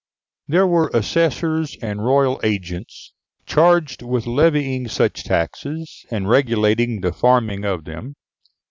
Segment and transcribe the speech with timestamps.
[0.47, 3.13] There were assessors and royal agents
[3.45, 8.15] charged with levying such taxes and regulating the farming of them.